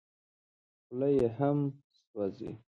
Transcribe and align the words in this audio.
خوله 0.83 1.09
یې 1.17 1.27
هم 1.37 1.57
سوځي. 2.03 2.51